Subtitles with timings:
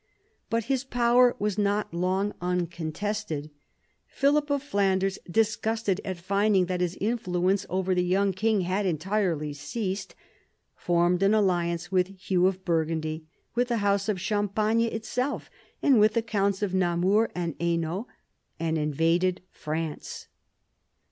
[0.49, 3.51] But his power was not long uncontested.
[4.07, 9.53] Philip of Flanders, disgusted at finding that his influence over the young king had entirely
[9.53, 10.15] ceased,
[10.75, 15.51] formed an alliance with Hugh of Burgundy, with the house of Champagne itself,
[15.83, 18.07] and with the counts of Namur and Hainault,
[18.59, 20.29] and invaded France.